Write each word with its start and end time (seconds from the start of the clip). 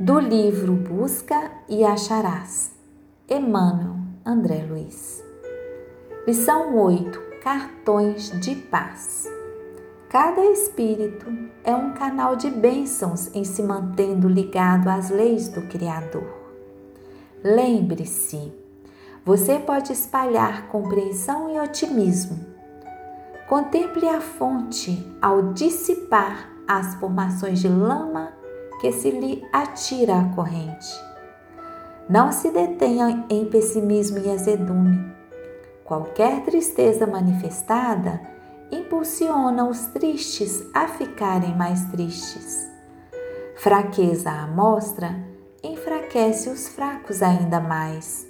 do 0.00 0.18
livro 0.18 0.72
Busca 0.72 1.50
e 1.68 1.84
Acharás. 1.84 2.70
Emmanuel 3.28 3.96
André 4.24 4.64
Luiz. 4.66 5.22
Lição 6.26 6.74
8: 6.74 7.20
Cartões 7.42 8.30
de 8.40 8.54
paz. 8.54 9.28
Cada 10.08 10.42
espírito 10.46 11.26
é 11.62 11.74
um 11.74 11.92
canal 11.92 12.34
de 12.34 12.50
bênçãos 12.50 13.28
em 13.34 13.44
se 13.44 13.62
mantendo 13.62 14.26
ligado 14.26 14.88
às 14.88 15.10
leis 15.10 15.50
do 15.50 15.60
Criador. 15.68 16.34
Lembre-se, 17.44 18.54
você 19.22 19.58
pode 19.58 19.92
espalhar 19.92 20.68
compreensão 20.68 21.54
e 21.54 21.60
otimismo. 21.60 22.38
Contemple 23.46 24.08
a 24.08 24.22
fonte 24.22 25.06
ao 25.20 25.52
dissipar 25.52 26.48
as 26.66 26.94
formações 26.94 27.60
de 27.60 27.68
lama 27.68 28.39
que 28.80 28.90
se 28.92 29.10
lhe 29.10 29.44
atira 29.52 30.18
à 30.18 30.24
corrente. 30.34 30.88
Não 32.08 32.32
se 32.32 32.50
detenha 32.50 33.26
em 33.28 33.44
pessimismo 33.44 34.18
e 34.18 34.30
azedume. 34.30 35.14
Qualquer 35.84 36.42
tristeza 36.42 37.06
manifestada 37.06 38.20
impulsiona 38.72 39.68
os 39.68 39.86
tristes 39.86 40.64
a 40.72 40.88
ficarem 40.88 41.56
mais 41.56 41.84
tristes. 41.86 42.68
Fraqueza 43.56 44.30
à 44.30 44.46
mostra 44.46 45.14
enfraquece 45.62 46.48
os 46.48 46.68
fracos 46.68 47.22
ainda 47.22 47.60
mais. 47.60 48.26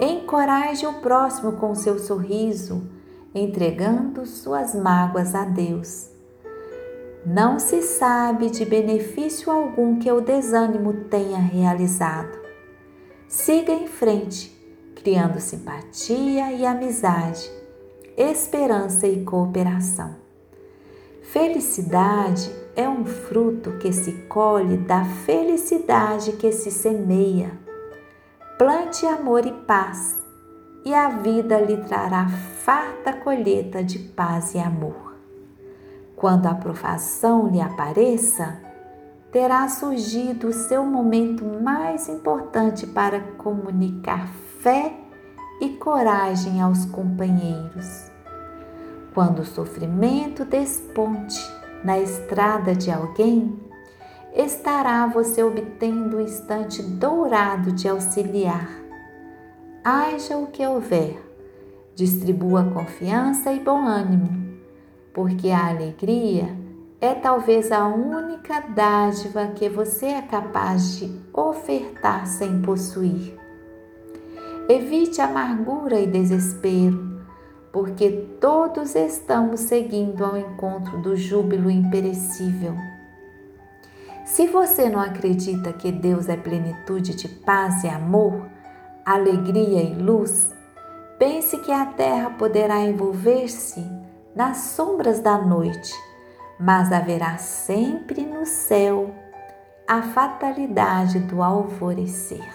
Encoraje 0.00 0.86
o 0.86 0.94
próximo 0.94 1.52
com 1.52 1.74
seu 1.74 1.98
sorriso, 1.98 2.90
entregando 3.34 4.26
suas 4.26 4.74
mágoas 4.74 5.34
a 5.34 5.44
Deus. 5.44 6.10
Não 7.24 7.58
se 7.58 7.82
sabe 7.82 8.48
de 8.48 8.64
benefício 8.64 9.52
algum 9.52 9.98
que 9.98 10.10
o 10.10 10.22
desânimo 10.22 11.04
tenha 11.04 11.38
realizado. 11.38 12.38
Siga 13.28 13.72
em 13.72 13.86
frente, 13.86 14.50
criando 14.96 15.38
simpatia 15.38 16.50
e 16.50 16.64
amizade, 16.64 17.50
esperança 18.16 19.06
e 19.06 19.22
cooperação. 19.22 20.16
Felicidade 21.22 22.50
é 22.74 22.88
um 22.88 23.04
fruto 23.04 23.72
que 23.72 23.92
se 23.92 24.12
colhe 24.22 24.78
da 24.78 25.04
felicidade 25.04 26.32
que 26.32 26.50
se 26.50 26.70
semeia. 26.70 27.52
Plante 28.56 29.04
amor 29.04 29.44
e 29.44 29.52
paz, 29.52 30.18
e 30.86 30.94
a 30.94 31.10
vida 31.10 31.60
lhe 31.60 31.76
trará 31.84 32.28
farta 32.64 33.12
colheita 33.12 33.84
de 33.84 33.98
paz 33.98 34.54
e 34.54 34.58
amor. 34.58 35.09
Quando 36.20 36.48
a 36.48 36.54
provação 36.54 37.48
lhe 37.48 37.62
apareça, 37.62 38.60
terá 39.32 39.66
surgido 39.70 40.48
o 40.48 40.52
seu 40.52 40.84
momento 40.84 41.42
mais 41.46 42.10
importante 42.10 42.86
para 42.86 43.20
comunicar 43.38 44.28
fé 44.60 44.92
e 45.62 45.70
coragem 45.70 46.60
aos 46.60 46.84
companheiros. 46.84 48.10
Quando 49.14 49.38
o 49.38 49.46
sofrimento 49.46 50.44
desponte 50.44 51.40
na 51.82 51.98
estrada 51.98 52.74
de 52.74 52.90
alguém, 52.90 53.58
estará 54.34 55.06
você 55.06 55.42
obtendo 55.42 56.18
o 56.18 56.20
instante 56.20 56.82
dourado 56.82 57.72
de 57.72 57.88
auxiliar. 57.88 58.68
Haja 59.82 60.36
o 60.36 60.48
que 60.48 60.66
houver, 60.66 61.18
distribua 61.94 62.64
confiança 62.64 63.50
e 63.50 63.58
bom 63.58 63.86
ânimo 63.86 64.39
porque 65.12 65.50
a 65.50 65.68
alegria 65.68 66.56
é 67.00 67.14
talvez 67.14 67.72
a 67.72 67.86
única 67.86 68.60
dádiva 68.60 69.46
que 69.48 69.68
você 69.68 70.06
é 70.06 70.22
capaz 70.22 70.98
de 70.98 71.10
ofertar 71.32 72.26
sem 72.26 72.60
possuir. 72.60 73.34
Evite 74.68 75.20
amargura 75.20 75.98
e 75.98 76.06
desespero, 76.06 77.22
porque 77.72 78.10
todos 78.40 78.94
estamos 78.94 79.60
seguindo 79.60 80.24
ao 80.24 80.36
encontro 80.36 81.00
do 81.00 81.16
júbilo 81.16 81.70
imperecível. 81.70 82.74
Se 84.24 84.46
você 84.46 84.88
não 84.88 85.00
acredita 85.00 85.72
que 85.72 85.90
Deus 85.90 86.28
é 86.28 86.36
plenitude 86.36 87.16
de 87.16 87.26
paz 87.28 87.82
e 87.82 87.88
amor, 87.88 88.46
alegria 89.04 89.82
e 89.82 89.94
luz, 89.94 90.50
pense 91.18 91.56
que 91.58 91.72
a 91.72 91.86
terra 91.86 92.30
poderá 92.30 92.78
envolver-se 92.80 93.84
nas 94.34 94.56
sombras 94.58 95.20
da 95.20 95.38
noite, 95.38 95.94
mas 96.58 96.92
haverá 96.92 97.36
sempre 97.38 98.22
no 98.22 98.46
céu 98.46 99.14
a 99.86 100.02
fatalidade 100.02 101.18
do 101.18 101.42
alvorecer. 101.42 102.48